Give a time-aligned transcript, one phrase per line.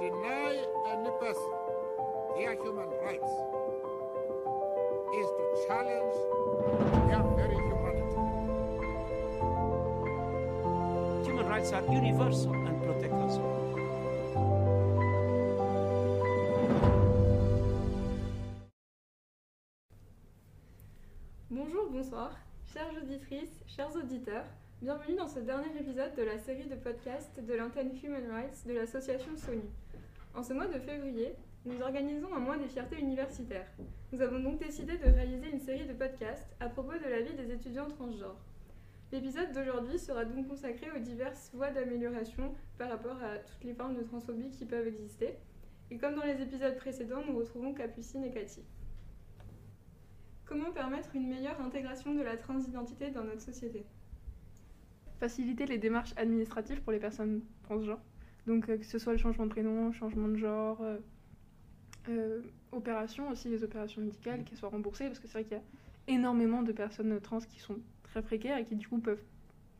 [0.00, 0.56] deny
[0.88, 1.52] any person
[2.34, 3.32] their human rights
[5.12, 6.16] is to challenge
[7.06, 8.20] their very humanity.
[11.28, 13.60] Human rights are universal and protect us all.
[21.50, 22.30] Bonjour, bonsoir,
[22.72, 24.46] chères auditrices, chers auditeurs.
[24.80, 28.72] Bienvenue dans ce dernier épisode de la série de podcasts de l'antenne Human Rights de
[28.72, 29.68] l'association Sony.
[30.34, 31.34] En ce mois de février,
[31.64, 33.66] nous organisons un mois des fiertés universitaires.
[34.12, 37.34] Nous avons donc décidé de réaliser une série de podcasts à propos de la vie
[37.34, 38.40] des étudiants transgenres.
[39.12, 43.96] L'épisode d'aujourd'hui sera donc consacré aux diverses voies d'amélioration par rapport à toutes les formes
[43.96, 45.34] de transphobie qui peuvent exister.
[45.90, 48.62] Et comme dans les épisodes précédents, nous retrouvons Capucine et Cathy.
[50.44, 53.84] Comment permettre une meilleure intégration de la transidentité dans notre société?
[55.18, 58.00] Faciliter les démarches administratives pour les personnes transgenres.
[58.46, 60.98] Donc euh, que ce soit le changement de prénom, changement de genre, euh,
[62.08, 62.40] euh,
[62.72, 65.62] opérations aussi, les opérations médicales, qu'elles soient remboursées, parce que c'est vrai qu'il y a
[66.14, 69.22] énormément de personnes trans qui sont très précaires et qui du coup peuvent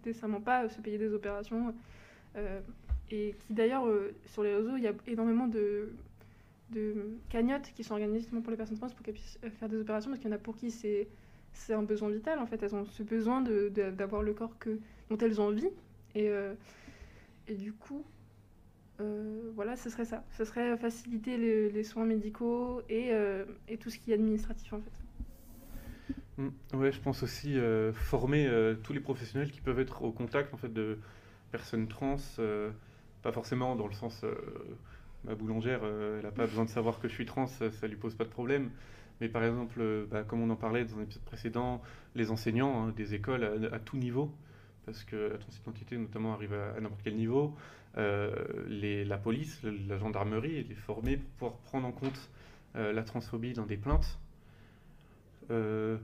[0.04, 1.74] décemment pas se payer des opérations.
[3.10, 3.84] et qui d'ailleurs,
[4.26, 5.92] sur les réseaux, il y a énormément de,
[6.70, 6.94] de
[7.28, 10.10] cagnottes qui sont organisées justement pour les personnes trans pour qu'elles puissent faire des opérations,
[10.10, 11.08] parce qu'il y en a pour qui c'est
[11.52, 12.62] c'est un besoin vital en fait.
[12.62, 15.68] Elles ont ce besoin de- d'avoir le corps que, dont elles ont envie.
[16.14, 16.30] Et,
[17.48, 18.04] et du coup,
[19.00, 20.24] euh, voilà, ce serait ça.
[20.30, 24.72] Ce serait faciliter le- les soins médicaux et, euh, et tout ce qui est administratif
[24.72, 24.92] en fait.
[26.38, 26.48] Mm.
[26.74, 30.54] Ouais, je pense aussi euh, former euh, tous les professionnels qui peuvent être au contact
[30.54, 30.98] en fait de
[31.50, 32.70] personnes trans, euh,
[33.22, 34.34] pas forcément dans le sens euh,
[35.24, 37.96] ma boulangère, euh, elle n'a pas besoin de savoir que je suis trans, ça, lui
[37.96, 38.70] pose pas de problème.
[39.20, 41.82] Mais par exemple, euh, bah, comme on en parlait dans un épisode précédent,
[42.14, 44.32] les enseignants hein, des écoles à, à tout niveau,
[44.86, 49.60] parce que la transidentité notamment arrive à, à n'importe quel niveau, euh, les, la police,
[49.62, 52.30] la gendarmerie, elle est formée pour pouvoir prendre en compte
[52.76, 54.18] euh, la transphobie dans des plaintes.
[55.50, 55.98] Euh,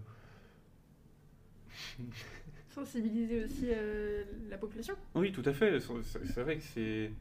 [2.70, 4.94] Sensibiliser aussi euh, la population.
[5.14, 5.78] Oui, tout à fait.
[6.10, 7.12] C'est vrai que c'est.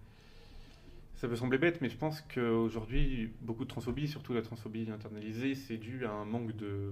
[1.15, 5.55] Ça peut sembler bête, mais je pense qu'aujourd'hui, beaucoup de transphobie, surtout la transphobie internalisée,
[5.55, 6.91] c'est dû à un manque de,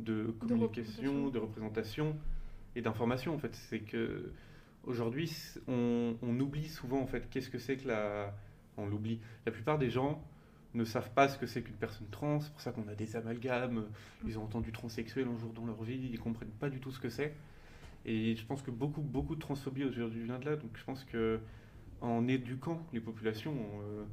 [0.00, 1.28] de communication, représentation.
[1.28, 2.16] de représentation
[2.74, 3.34] et d'information.
[3.34, 4.32] En fait, c'est que
[4.84, 5.30] aujourd'hui,
[5.68, 8.34] on, on oublie souvent en fait qu'est-ce que c'est que la.
[8.78, 9.20] On l'oublie.
[9.44, 10.22] La plupart des gens
[10.74, 12.40] ne savent pas ce que c'est qu'une personne trans.
[12.40, 13.86] C'est pour ça qu'on a des amalgames.
[14.26, 16.08] Ils ont entendu transsexuel un jour dans leur vie.
[16.10, 17.34] Ils comprennent pas du tout ce que c'est.
[18.06, 20.56] Et je pense que beaucoup, beaucoup de transphobie aujourd'hui vient de là.
[20.56, 21.38] Donc je pense que
[22.00, 24.04] en éduquant les populations, euh,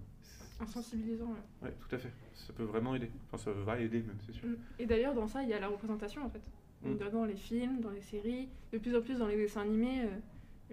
[0.60, 1.28] En sensibilisant.
[1.30, 1.70] ouais.
[1.70, 3.10] ouais, tout à fait, ça peut vraiment aider.
[3.32, 4.48] Enfin, ça va aider même, c'est sûr.
[4.48, 4.56] Mm.
[4.80, 6.42] Et d'ailleurs, dans ça, il y a la représentation en fait.
[6.84, 6.98] Mm.
[7.12, 10.02] Dans les films, dans les séries, de plus en plus dans les dessins animés.
[10.04, 10.20] euh,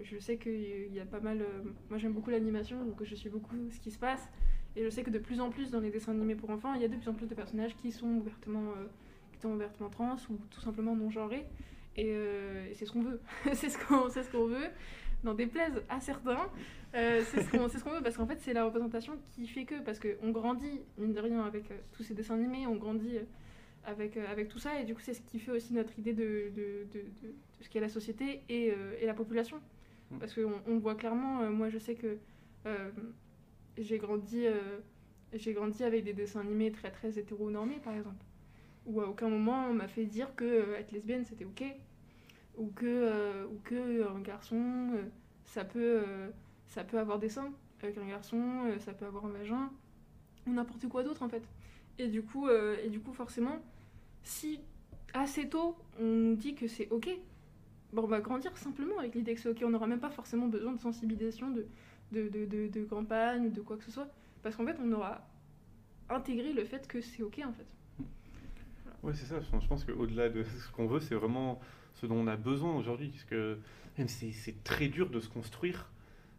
[0.03, 1.41] je sais qu'il y a pas mal.
[1.41, 1.45] euh,
[1.89, 4.29] moi, j'aime beaucoup l'animation, donc je suis beaucoup ce qui se passe.
[4.75, 6.81] Et je sais que de plus en plus dans les dessins animés pour enfants, il
[6.81, 8.85] y a de plus en plus de personnages qui sont ouvertement, euh,
[9.33, 11.45] qui sont ouvertement trans ou tout simplement non genrés.
[11.95, 13.19] Et, euh, et c'est ce qu'on veut.
[13.53, 14.67] c'est ce qu'on ce qu'on veut.
[15.23, 16.47] N'en déplaise à certains,
[16.93, 19.65] euh, c'est ce qu'on ce qu'on veut parce qu'en fait, c'est la représentation qui fait
[19.65, 19.81] que.
[19.81, 23.17] Parce qu'on grandit, mine de rien, avec tous ces dessins animés, on grandit.
[23.83, 24.15] avec,
[24.47, 24.79] tout ça.
[24.79, 27.69] Et du coup, c'est ce qui fait aussi notre idée de, de, de, de- ce
[27.69, 29.59] qu'est la société et, et la population.
[30.19, 32.17] Parce qu'on on voit clairement, euh, moi je sais que
[32.65, 32.91] euh,
[33.77, 34.79] j'ai grandi, euh,
[35.33, 38.23] j'ai grandi avec des dessins animés très très hétéronormés par exemple.
[38.85, 41.63] Où à aucun moment on m'a fait dire que être lesbienne c'était ok.
[42.57, 44.89] Ou que, ou que un garçon
[45.45, 46.01] ça, peut,
[46.65, 47.53] ça peut avoir des seins.
[47.83, 48.39] Avec un garçon
[48.79, 49.69] ça peut avoir un vagin.
[50.47, 51.43] Ou n'importe quoi d'autre en fait.
[51.99, 53.59] Et du coup, et du coup forcément,
[54.23, 54.59] si
[55.13, 57.09] assez tôt on nous dit que c'est ok,
[57.93, 59.63] bon, on va grandir simplement avec l'idée que c'est ok.
[59.65, 61.67] On n'aura même pas forcément besoin de sensibilisation, de,
[62.11, 64.07] de, de, de, de campagne, de quoi que ce soit.
[64.43, 65.27] Parce qu'en fait, on aura
[66.09, 67.67] intégré le fait que c'est ok en fait.
[69.03, 69.39] Ouais, c'est ça.
[69.39, 71.59] Je pense qu'au-delà de ce qu'on veut, c'est vraiment
[71.93, 73.09] ce dont on a besoin aujourd'hui.
[73.09, 73.57] Parce que
[73.97, 75.89] même c'est très dur de se construire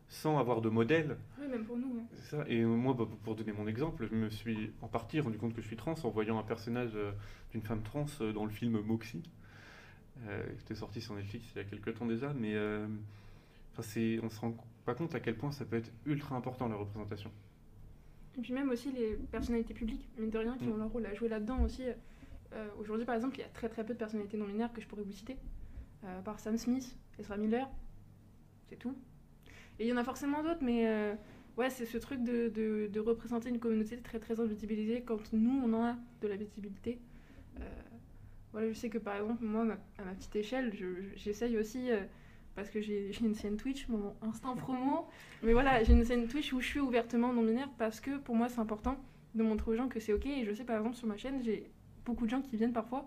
[0.09, 1.19] sans avoir de modèle.
[1.39, 2.03] Oui, même pour nous.
[2.15, 2.45] C'est ça.
[2.49, 5.61] Et moi, bah, pour donner mon exemple, je me suis en partie rendu compte que
[5.61, 7.13] je suis trans en voyant un personnage euh,
[7.53, 9.23] d'une femme trans euh, dans le film Moxie.
[10.27, 12.87] Euh, qui était sorti sur Netflix il y a quelques temps déjà, mais euh,
[13.79, 13.83] on
[14.29, 17.31] se rend pas compte à quel point ça peut être ultra important la représentation.
[18.37, 20.73] Et puis même aussi les personnalités publiques, mine de rien, qui Mm.
[20.73, 21.83] ont leur rôle à jouer là-dedans aussi.
[22.53, 24.81] Euh, Aujourd'hui, par exemple, il y a très très peu de personnalités non binaires que
[24.81, 25.37] je pourrais vous citer.
[26.05, 27.69] Euh, à part Sam Smith, Ezra Miller,
[28.69, 28.97] c'est tout.
[29.79, 31.15] Et il y en a forcément d'autres, mais euh,
[31.57, 35.61] ouais, c'est ce truc de, de- de représenter une communauté très très invisibilisée quand nous
[35.65, 36.99] on en a de la visibilité.
[38.53, 39.63] Voilà, je sais que par exemple, moi,
[39.99, 42.01] à ma petite échelle, je- je- j'essaye aussi, euh,
[42.55, 45.07] parce que j'ai une scène Twitch, mon instant promo.
[45.43, 48.49] Mais voilà, j'ai une scène Twitch où je suis ouvertement non-binaire parce que pour moi
[48.49, 48.97] c'est important
[49.35, 50.27] de montrer aux gens que c'est ok.
[50.27, 51.71] Et je sais par exemple sur ma chaîne, j'ai
[52.05, 53.07] beaucoup de gens qui viennent parfois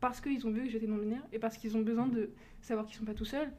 [0.00, 2.30] parce qu'ils ont vu que j'étais non-binaire et parce qu'ils ont besoin de
[2.60, 3.50] savoir qu'ils sont pas tout seuls.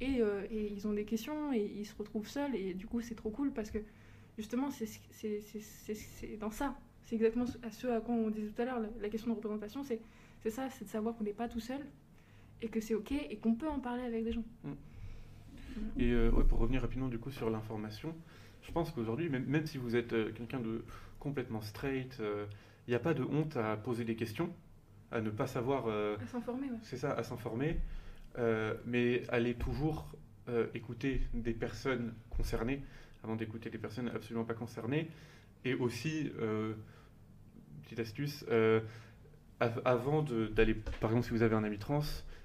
[0.00, 2.54] Et, euh, et ils ont des questions et ils se retrouvent seuls.
[2.54, 3.78] Et du coup, c'est trop cool parce que
[4.36, 4.86] justement, c'est
[6.38, 6.76] dans ça.
[7.04, 9.30] C'est exactement ce- à ce à quoi on disait tout à l'heure, la, la question
[9.30, 10.00] de représentation, c'est
[10.42, 11.80] c'est ça, c'est de savoir qu'on n'est pas tout seul
[12.60, 14.44] et que c'est ok et qu'on peut en parler avec des gens.
[15.98, 18.14] Et euh, ouais, pour revenir rapidement du coup sur l'information,
[18.62, 20.84] je pense qu'aujourd'hui, même, même si vous êtes euh, quelqu'un de
[21.18, 22.20] complètement straight,
[22.86, 24.52] il n'y a pas de honte à poser des questions,
[25.12, 26.78] à ne pas savoir, euh, À s'informer, ouais.
[26.82, 27.78] c'est ça, à s'informer,
[28.38, 30.10] euh, mais aller toujours
[30.48, 32.82] euh, écouter des personnes concernées
[33.22, 35.08] avant d'écouter des personnes absolument pas concernées.
[35.64, 36.74] Et aussi, euh,
[37.84, 38.80] petite astuce, euh,
[39.84, 42.02] avant d'aller, par exemple, si vous avez un ami trans,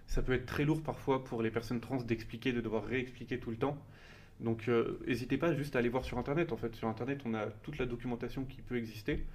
[0.08, 3.52] ça peut être très lourd parfois pour les personnes trans d'expliquer, de devoir réexpliquer tout
[3.52, 3.78] le temps.
[4.40, 6.52] Donc, euh, n'hésitez pas juste à aller voir sur Internet.
[6.52, 9.25] En fait, sur Internet, on a toute la documentation qui peut exister.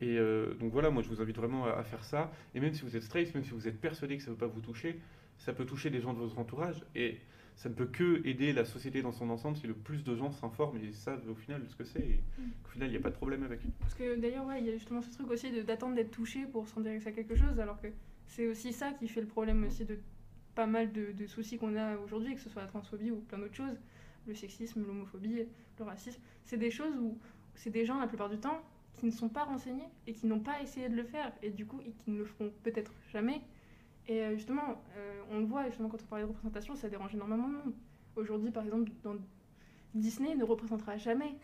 [0.00, 2.32] Et euh, donc voilà, moi je vous invite vraiment à, à faire ça.
[2.54, 4.46] Et même si vous êtes straight, même si vous êtes persuadé que ça ne peut
[4.46, 4.98] pas vous toucher,
[5.36, 6.82] ça peut toucher des gens de votre entourage.
[6.94, 7.18] Et
[7.60, 10.32] ça ne peut que aider la société dans son ensemble si le plus de gens
[10.32, 12.00] s'informent et savent au final ce que c'est.
[12.00, 12.22] Et
[12.62, 13.60] qu'au final, il n'y a pas de problème avec.
[13.80, 16.66] Parce que d'ailleurs, ouais, il y a justement ce truc aussi d'attendre d'être touché pour
[16.66, 17.88] sentir que c'est quelque chose, alors que
[18.28, 19.98] c'est aussi ça qui fait le problème aussi de
[20.54, 23.36] pas mal de, de soucis qu'on a aujourd'hui, que ce soit la transphobie ou plein
[23.36, 23.76] d'autres choses,
[24.26, 25.42] le sexisme, l'homophobie,
[25.78, 26.22] le racisme.
[26.46, 27.18] C'est des choses où
[27.56, 28.62] c'est des gens, la plupart du temps,
[28.96, 31.66] qui ne sont pas renseignés et qui n'ont pas essayé de le faire, et du
[31.66, 33.42] coup, qui ne le feront peut-être jamais.
[34.10, 37.14] Et euh, justement, euh, on le voit, justement, quand on parlait de représentation, ça dérange
[37.14, 37.72] énormément de monde.
[38.16, 38.90] Aujourd'hui, par exemple,
[39.94, 41.36] Disney ne représentera jamais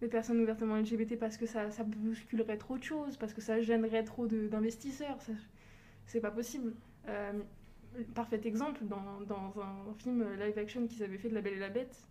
[0.00, 4.04] les personnes ouvertement LGBT parce que ça, bousculerait trop de choses, parce que ça gênerait
[4.04, 5.18] trop d'investisseurs.
[6.06, 6.72] C'est pas possible.
[7.08, 7.38] Euh,
[8.14, 11.68] parfait exemple, dans, un film live action qu'ils avaient fait de La Belle et la
[11.68, 12.08] Bête,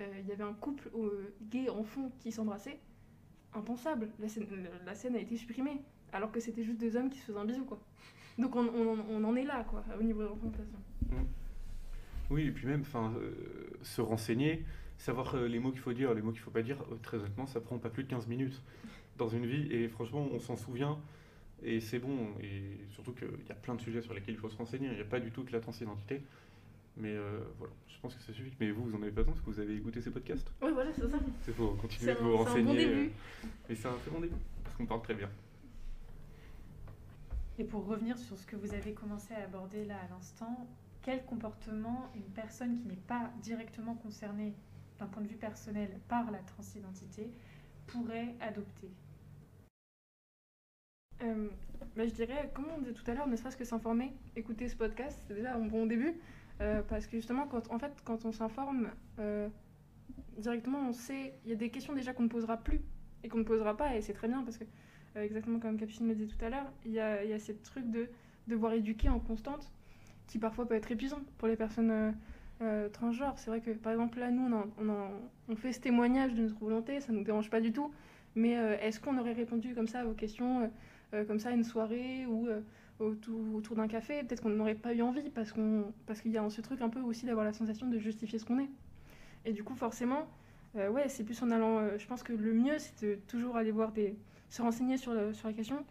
[0.00, 0.90] il y avait un couple
[1.50, 2.80] gay en fond qui s'embrassait.
[3.52, 4.08] Impensable.
[4.20, 4.46] La scène,
[4.86, 5.82] la scène a été supprimée,
[6.14, 7.78] alors que c'était juste deux hommes qui se faisaient un bisou, quoi.
[8.38, 10.78] Donc on, on- on en est là, quoi, au niveau de la représentation.
[12.30, 13.32] Oui, et puis même, enfin, euh,
[13.82, 14.64] se renseigner,
[14.98, 17.16] savoir euh, les mots qu'il faut dire, les mots qu'il faut pas dire, euh, très
[17.16, 18.60] honnêtement, ça prend pas plus de 15 minutes
[19.16, 20.98] dans une vie, et franchement, on s'en souvient,
[21.62, 24.50] et c'est bon, et surtout qu'il y a plein de sujets sur lesquels il faut
[24.50, 26.20] se renseigner, il n'y a pas du tout que la transidentité,
[26.98, 27.16] mais
[27.58, 28.52] voilà, je pense que ça suffit.
[28.60, 30.52] Mais vous, vous en avez pas besoin, parce que vous avez écouté ces podcasts?
[30.62, 31.18] Oui, voilà, c'est ça.
[31.42, 32.64] C'est faut C'est continuer de vous c'est un renseigner.
[32.64, 33.10] bon euh, début.
[33.70, 35.30] mais c'est un très bon début, parce qu'on parle très bien.
[37.58, 40.68] Et pour revenir sur ce que vous avez commencé à aborder là à l'instant,
[41.02, 44.54] quel comportement une personne qui n'est pas directement concernée
[44.98, 47.30] d'un point de vue personnel par la transidentité
[47.86, 48.90] pourrait adopter?
[51.22, 51.48] Euh,
[51.96, 54.76] bah, je dirais, comme on disait tout à l'heure, ne serait-ce que s'informer, écouter ce
[54.76, 56.14] podcast, c'est déjà un bon début.
[56.60, 58.90] euh, parce que justement, quand, en fait, quand on s'informe
[59.20, 59.48] euh,
[60.38, 62.80] directement, on sait, il y a des questions déjà qu'on ne posera plus
[63.22, 64.64] et qu'on ne posera pas, et c'est très bien parce que,
[65.16, 67.90] exactement comme Capucine me disait tout à l'heure, il y a, y a ce truc
[67.90, 68.08] de
[68.46, 69.70] devoir éduquer en constante
[70.26, 72.12] qui parfois peut être épuisant pour les personnes euh,
[72.62, 73.38] euh, transgenres.
[73.38, 75.10] C'est vrai que, par exemple, là, nous, on,
[75.48, 77.90] on, fait ce témoignage de notre volonté, ça ne nous dérange pas du tout,
[78.34, 80.66] mais euh, est-ce qu'on aurait répondu comme ça à vos questions euh,
[81.14, 82.60] euh, comme ça à une soirée ou euh,
[82.98, 86.38] autour, autour d'un café, peut-être qu'on n'aurait pas eu envie parce qu'on parce qu'il y
[86.38, 88.68] a ce truc un peu aussi d'avoir la sensation de justifier ce qu'on est.
[89.46, 90.26] Et du coup, forcément,
[90.76, 91.78] euh, ouais, c'est plus en allant.
[91.78, 94.16] euh, je pense que le mieux, c'est toujours aller voir des.
[94.50, 95.84] Se renseigner sur, sur la question,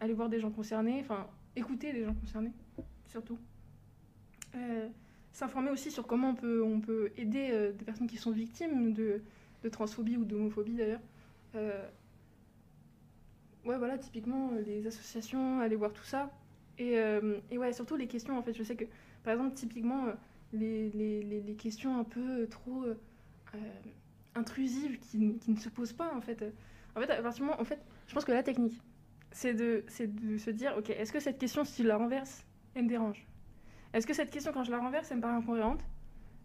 [0.00, 2.52] aller voir des gens concernés, enfin, écouter des gens concernés,
[3.06, 3.38] surtout.
[4.54, 4.88] Euh,
[5.32, 8.92] S'informer aussi sur comment on peut, on peut aider euh, des personnes qui sont victimes
[8.92, 9.20] de,
[9.64, 11.00] de transphobie ou d'homophobie d'ailleurs.
[11.56, 11.88] Euh,
[13.64, 16.30] Ouais, voilà, typiquement les associations, aller voir tout ça.
[16.78, 16.96] Et,
[17.50, 18.52] et ouais, surtout les questions, en fait.
[18.52, 18.84] Je sais que,
[19.22, 20.04] par exemple, typiquement,
[20.52, 22.84] les, les, les, les questions un peu trop
[24.34, 26.44] intrusives qui, qui ne se posent pas, en fait.
[26.96, 28.80] En fait, à partir du moment, en fait, je pense que la technique,
[29.32, 32.84] c'est de, de se dire, ok, est-ce que cette question, si je la renverse, elle
[32.84, 33.26] me dérange?
[33.92, 35.80] Est-ce que cette question, quand je la renverse, elle me paraît incohérente?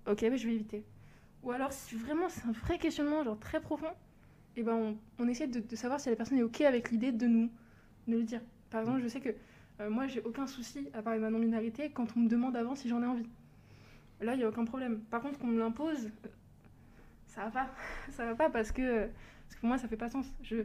[0.08, 0.84] Ok, ben, je vais éviter.
[1.44, 3.92] Ou alors, si vraiment c'est un vrai questionnement, genre très profond,
[4.56, 7.50] et ben on, essaie de, savoir si la personne est ok avec l'idée de nous
[8.08, 8.42] de le dire.
[8.70, 9.30] Par exemple, je sais que
[9.80, 12.76] euh, moi j'ai aucun souci à parler de ma non-binarité quand on me demande avant
[12.76, 13.30] si j'en ai envie.
[14.22, 15.00] Là, il y a aucun problème.
[15.00, 16.10] Par contre, qu'on me l'impose,
[17.30, 17.70] ça va pas.
[18.12, 20.26] ça va pas parce que, parce que pour moi ça fait pas sens.
[20.44, 20.58] Je,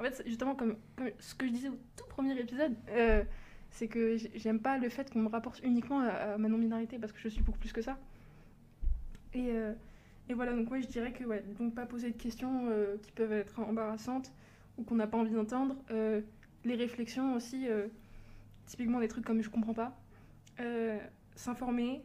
[0.00, 0.76] en fait, justement comme,
[1.18, 3.22] ce que je disais au tout premier épisode, euh,
[3.70, 7.12] c'est que j'ai- j'aime pas le fait qu'on me rapporte uniquement à, ma non-binarité parce
[7.12, 7.98] que je suis beaucoup plus que ça.
[9.34, 9.72] Et, euh,
[10.28, 13.12] et voilà, donc ouais, je dirais que ouais, donc pas poser de questions euh, qui
[13.12, 14.32] peuvent être embarrassantes
[14.78, 15.76] ou qu'on n'a pas envie d'entendre.
[16.64, 17.66] Les réflexions aussi,
[18.66, 19.98] typiquement des trucs comme je comprends pas.
[21.34, 22.02] S'informer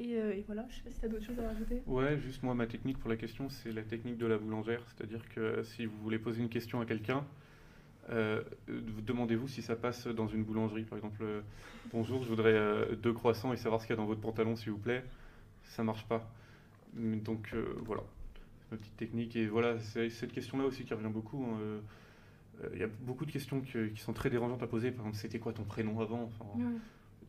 [0.00, 1.82] Et, euh, et voilà, je sais pas si tu as d'autres choses à rajouter.
[1.86, 4.82] Ouais, juste moi, ma technique pour la question, c'est la technique de la boulangère.
[4.86, 7.24] C'est-à-dire que si vous voulez poser une question à quelqu'un,
[8.10, 10.84] euh, demandez-vous si ça passe dans une boulangerie.
[10.84, 11.40] Par exemple, euh,
[11.92, 14.54] bonjour, je voudrais euh, deux croissants et savoir ce qu'il y a dans votre pantalon,
[14.56, 15.04] s'il vous plaît.
[15.64, 16.30] Ça marche pas.
[16.94, 18.02] Donc euh, voilà,
[18.60, 19.34] c'est ma petite technique.
[19.36, 21.44] Et voilà, c'est cette question-là aussi qui revient beaucoup.
[21.44, 21.80] hein,
[22.72, 24.90] Il y a beaucoup de questions que- qui sont très dérangeantes à poser.
[24.90, 26.22] Par exemple, c'était quoi ton prénom avant?
[26.22, 26.78] Enfin, Ouais.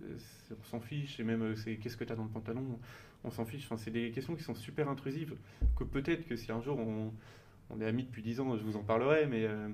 [0.03, 0.17] Euh,
[0.59, 2.79] on s'en fiche, et même euh, c'est qu'est-ce que tu as dans le pantalon,
[3.23, 3.65] on s'en fiche.
[3.65, 5.35] Enfin, c'est des questions qui sont super intrusives,
[5.75, 7.11] que peut-être que si un jour on,
[7.79, 9.69] est amis depuis 10 ans, je vous en parlerai, mais euh,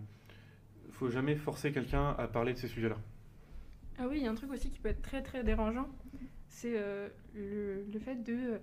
[0.92, 2.98] faut jamais forcer quelqu'un à parler de ces sujets-là.
[3.98, 5.88] Ah oui, il y a un truc aussi qui peut être très très dérangeant,
[6.50, 8.60] c'est euh, le, fait de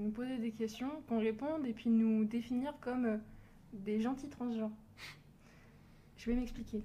[0.00, 3.20] nous poser des questions, qu'on réponde et puis nous définir comme
[3.74, 4.72] des gentils transgenres.
[6.16, 6.82] Je vais m'expliquer.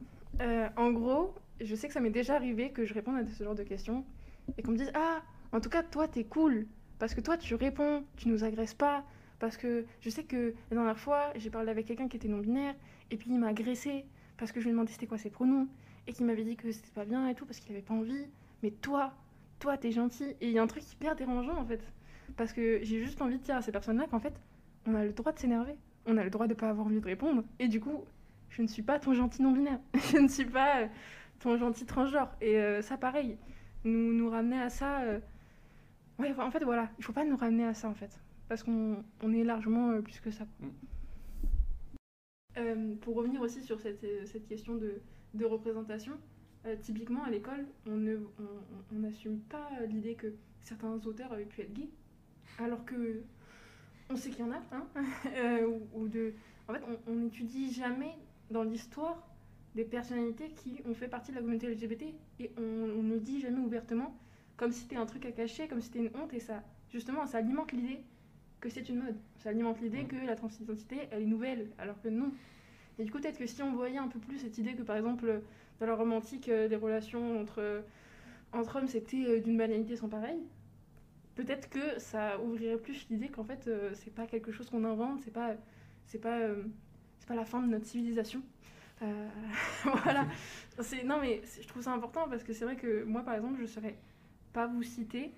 [0.75, 3.55] En gros, je sais que ça m'est déjà arrivé que je réponde à ce genre
[3.55, 4.05] de questions
[4.57, 6.67] et qu'on me dise Ah, en tout cas, toi, t'es cool
[6.99, 9.03] parce que toi, tu réponds, tu nous agresses pas.
[9.39, 12.75] Parce que je sais que la dernière fois, j'ai parlé avec quelqu'un qui était non-binaire
[13.11, 14.05] et puis il m'a agressé
[14.37, 15.67] parce que je lui ai demandé c'était quoi ses pronoms
[16.07, 18.25] et qui m'avait dit que c'était pas bien et tout parce qu'il avait pas envie.
[18.61, 19.13] Mais toi,
[19.59, 20.23] toi, t'es gentil.
[20.39, 21.81] Et il y a un truc hyper dérangeant en fait.
[22.37, 24.33] Parce que j'ai juste envie de dire à ces personnes-là qu'en fait,
[24.87, 25.75] on a le droit de s'énerver.
[26.05, 27.43] On a le droit de pas avoir envie de répondre.
[27.59, 28.05] Et du coup,
[28.49, 29.79] je ne suis pas ton gentil non-binaire.
[30.11, 30.87] je ne suis pas euh,
[31.43, 32.29] ton gentil transgenre.
[32.41, 33.37] Et euh, ça, pareil,
[33.83, 35.01] nous, nous ramener à ça.
[35.03, 35.19] euh,
[36.19, 38.19] Ouais, en fait, voilà, il faut pas nous ramener à ça en fait.
[38.47, 40.45] Parce qu'on on est largement euh, plus que ça.
[40.59, 40.67] Mm.
[43.01, 45.01] Pour revenir aussi sur cette, cette question de,
[45.33, 46.13] de représentation,
[46.81, 50.27] typiquement à l'école, on ne- on- on- on n'assume pas l'idée que
[50.61, 51.89] certains auteurs avaient pu être gays,
[52.59, 53.21] alors que
[54.11, 54.85] on sait qu'il y en a, hein,
[55.67, 56.33] ou, ou de,
[56.67, 58.13] en fait, on n'étudie jamais
[58.51, 59.27] dans l'histoire
[59.75, 62.03] des personnalités qui ont fait partie de la communauté LGBT
[62.39, 64.15] et on, on ne le dit jamais ouvertement,
[64.57, 67.25] comme si c'était un truc à cacher, comme si c'était une honte et ça, justement,
[67.25, 67.99] ça alimente l'idée
[68.63, 72.07] que c'est une mode, ça alimente l'idée que la transidentité elle est nouvelle, alors que
[72.07, 72.31] non.
[72.97, 74.95] Et du coup, peut-être que si on voyait un peu plus cette idée que, par
[74.95, 75.41] exemple,
[75.79, 77.83] dans la romantique, euh, des relations entre,
[78.53, 80.37] entre hommes, c'était euh, d'une banalité sans pareil,
[81.35, 85.21] peut-être que ça ouvrirait plus l'idée qu'en fait, euh, c'est pas quelque chose qu'on invente,
[85.25, 85.55] c'est pas,
[86.05, 86.39] c'est pas,
[87.19, 88.41] c'est pas la fin de notre civilisation.
[89.03, 89.27] Euh,
[90.03, 90.27] voilà.
[90.79, 93.59] C'est, non, mais je trouve ça important parce que c'est vrai que moi, par exemple,
[93.59, 93.97] je saurais
[94.53, 95.31] pas vous citer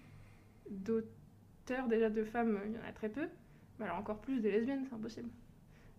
[0.69, 3.27] d'auteurs déjà de femmes, il y en a très peu,
[3.79, 5.29] mais alors encore plus des lesbiennes, c'est impossible.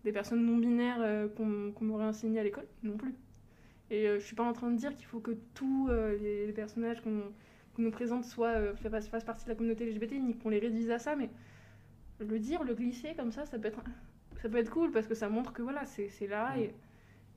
[0.04, 3.14] Des personnes non binaires euh, qu'on qu'on m'aurait enseigné à l'école, non plus.
[3.90, 6.46] Et euh, je suis pas en train de dire qu'il faut que tous euh, les,
[6.46, 7.32] les personnages qu'on
[7.78, 10.99] nous présente soient, fassent, fassent partie de la communauté LGBT, ni qu'on les réduise à
[10.99, 11.30] ça, mais
[12.20, 13.82] le dire, le glisser comme ça, ça peut être,
[14.42, 16.73] ça peut être cool parce que ça montre que voilà, c'est là et,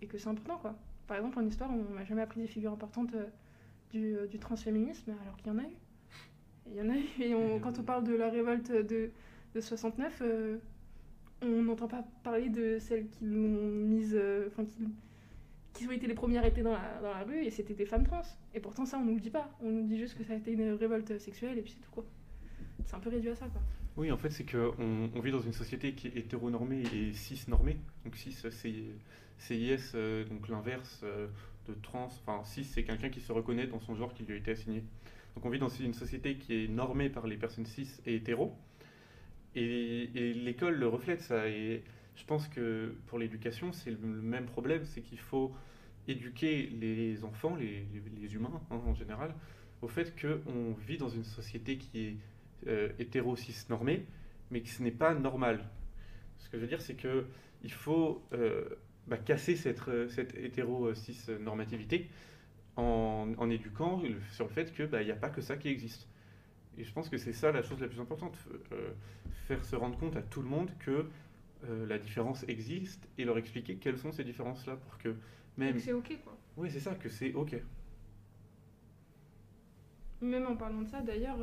[0.02, 0.76] et que c'est important quoi.
[1.10, 3.26] Par exemple, en histoire, on m'a jamais appris des figures importantes euh,
[3.90, 5.76] du, euh, du transféminisme, alors qu'il y en a eu.
[6.68, 7.60] Il y en a eu.
[7.62, 9.10] Quand on parle de la révolte de,
[9.56, 10.58] de 69, euh,
[11.42, 14.16] on n'entend pas parler de celles qui l'ont mise,
[14.48, 14.88] enfin qui,
[15.74, 18.06] qui ont été les premières arrêtées dans la, dans la rue, et c'était des femmes
[18.06, 18.22] trans.
[18.54, 19.50] Et pourtant, ça, on nous le dit pas.
[19.64, 21.92] On nous dit juste que ça a été une révolte sexuelle, et puis c'est tout
[21.92, 22.06] quoi.
[22.86, 23.48] C'est un peu réduit à ça.
[23.98, 27.78] Oui, en fait, c'est qu'on on vit dans une société qui est hétéronormée et cis-normée.
[28.06, 28.74] Donc cis, c'est
[29.40, 31.28] CIS, euh, donc l'inverse euh,
[31.68, 32.08] de trans.
[32.08, 34.84] Enfin, cis, c'est quelqu'un qui se reconnaît dans son genre qui lui a été assigné.
[35.36, 38.56] Donc on vit dans une société qui est normée par les personnes cis et hétéros.
[39.56, 41.48] Et, l'école le reflète ça.
[41.48, 41.84] Et
[42.16, 45.54] je pense que pour l'éducation, c'est le, même problème, c'est qu'il faut
[46.08, 49.34] éduquer les enfants, les humains hein, en général,
[49.82, 52.18] au fait qu'on vit dans une société qui est
[52.68, 54.06] euh, hétéro-cis normée,
[54.52, 55.64] mais que ce n'est pas normal.
[56.38, 57.26] Ce que je veux dire, c'est que
[57.64, 58.66] il faut euh,
[59.08, 62.10] bah, casser cette, euh, cette hétéro-cis normativité
[62.76, 64.02] en, en éduquant
[64.32, 66.08] sur le fait qu'il n'y a pas que ça qui existe.
[66.78, 68.38] Et je pense que c'est ça la chose la plus importante,
[68.72, 68.92] euh,
[69.48, 71.06] faire se rendre compte à tout le monde que
[71.66, 75.16] euh, la différence existe et leur expliquer quelles sont ces différences-là pour que
[75.58, 75.78] même...
[75.78, 76.38] C'est ok quoi.
[76.56, 77.58] Oui, c'est ça, que c'est ok.
[80.22, 81.40] Même en parlant de ça, d'ailleurs,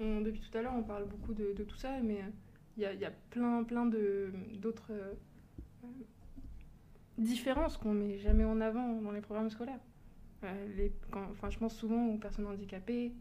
[0.00, 2.30] on- depuis tout à l'heure, on parle beaucoup de, de tout ça, mais euh,
[2.76, 5.12] il y, a, il y a plein, plein d'autres euh,
[7.18, 9.80] différences qu'on met jamais en avant dans les programmes scolaires.
[10.44, 13.12] Euh, les, quand- enfin, je pense souvent aux personnes handicapées,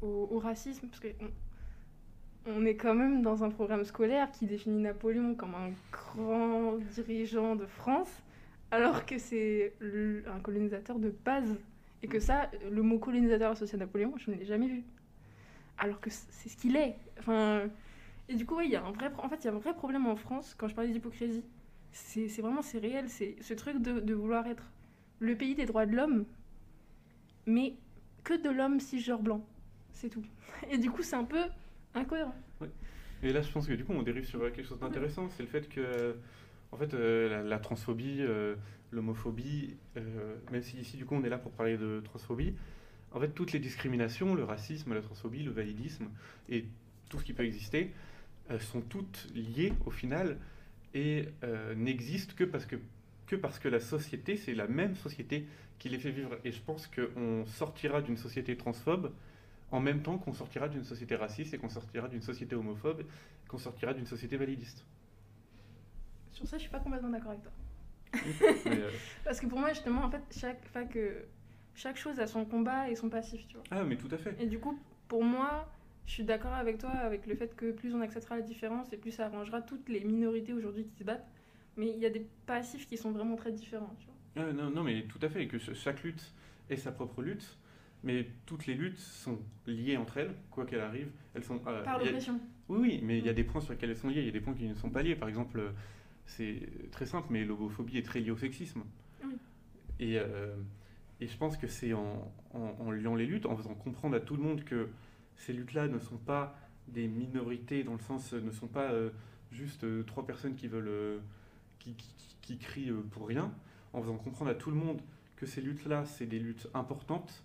[0.00, 1.26] au, au racisme, parce qu'on
[2.46, 7.56] on est quand même dans un programme scolaire qui définit Napoléon comme un grand dirigeant
[7.56, 8.22] de France,
[8.70, 9.74] alors que c'est
[10.26, 11.56] un colonisateur de base.
[12.02, 14.84] Et que ça, le mot colonisateur associé à Napoléon, je ne l'ai jamais vu.
[15.78, 16.96] Alors que c'est ce qu'il est.
[17.18, 17.68] Enfin,
[18.28, 19.74] et du coup, il y a un vrai, en fait, il y a un vrai
[19.74, 21.44] problème en France quand je parlais d'hypocrisie.
[21.92, 23.08] C'est vraiment, c'est réel.
[23.08, 24.70] C'est ce truc de, de vouloir être
[25.20, 26.24] le pays des droits de l'homme,
[27.46, 27.74] mais
[28.24, 29.44] que de l'homme cisgenre blanc.
[29.92, 30.24] C'est tout.
[30.70, 31.44] Et du coup, c'est un peu
[31.94, 32.34] incohérent.
[33.22, 35.28] Et là, je pense que du coup, on dérive sur quelque chose d'intéressant.
[35.28, 36.14] C'est le fait que,
[36.70, 38.54] en fait, euh, la, la transphobie, euh,
[38.92, 42.54] l'homophobie, euh, même si ici, du coup, on est là pour parler de transphobie,
[43.12, 46.08] en fait, toutes les discriminations, le racisme, la transphobie, le validisme
[46.48, 46.66] et
[47.08, 47.92] tout ce qui peut exister,
[48.50, 50.38] euh, sont toutes liées au final
[50.94, 52.76] et euh, n'existent que parce que,
[53.26, 55.46] que parce que la société, c'est la même société
[55.78, 56.38] qui les fait vivre.
[56.44, 59.12] Et je pense qu'on sortira d'une société transphobe
[59.70, 63.04] en même temps qu'on sortira d'une société raciste et qu'on sortira d'une société homophobe,
[63.48, 64.84] qu'on sortira d'une société validiste.
[66.32, 67.52] Sur ça, je suis pas complètement d'accord avec toi.
[68.66, 68.90] Euh,
[69.24, 71.26] Parce que pour moi, justement, en fait, chaque, enfin, que
[71.78, 73.64] chaque chose a son combat et son passif, tu vois.
[73.70, 74.34] Ah, mais tout à fait.
[74.40, 75.70] Et du coup, pour moi,
[76.06, 78.96] je suis d'accord avec toi avec le fait que plus on acceptera la différence et
[78.96, 81.28] plus ça arrangera toutes les minorités aujourd'hui qui se battent.
[81.76, 84.44] Mais il y a des passifs qui sont vraiment très différents, tu vois.
[84.48, 85.44] Ah, non, non, mais tout à fait.
[85.44, 86.32] Et que ch- chaque lutte
[86.68, 87.56] ait sa propre lutte,
[88.02, 91.08] mais toutes les luttes sont liées entre elles, quoi qu'elle arrive.
[91.34, 91.60] Elles sont.
[91.68, 92.40] euh, Par y a- l'oppression.
[92.68, 94.28] Oui, oui, mais il y a des points sur lesquels elles sont liées, il y
[94.28, 95.14] a des points qui ne sont pas liés.
[95.14, 95.70] Par exemple, euh,
[96.26, 98.82] c'est très simple, mais l'homophobie est très liée au sexisme.
[99.24, 99.34] Oui.
[100.00, 100.54] Et, euh,
[101.20, 104.42] et je pense que c'est en, liant les luttes, en faisant comprendre à tout le
[104.42, 104.88] monde que
[105.36, 106.56] ces luttes-là ne sont pas
[106.88, 109.10] des minorités, dans le sens, euh, ne sont pas euh,
[109.52, 111.20] juste euh, trois personnes qui veulent.
[111.78, 111.94] qui,
[112.58, 113.52] crient pour rien,
[113.92, 115.02] en faisant comprendre à tout le monde
[115.36, 117.42] que ces luttes-là, c'est des luttes importantes,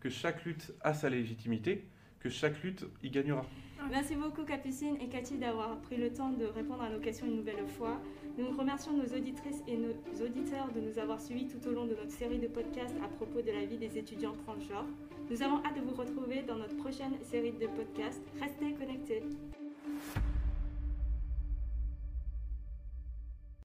[0.00, 1.84] que chaque lutte a sa légitimité,
[2.20, 3.44] que chaque lutte y gagnera.
[3.90, 7.36] Merci beaucoup Capucine et Cathy d'avoir pris le temps de répondre à nos questions une
[7.36, 8.00] nouvelle fois.
[8.36, 11.94] Nous remercions nos auditrices et nos auditeurs de nous avoir suivis tout au long de
[11.94, 14.86] notre série de podcasts à propos de la vie des étudiants transgenres.
[15.30, 18.22] Nous avons hâte de vous retrouver dans notre prochaine série de podcasts.
[18.40, 19.22] Restez connectés.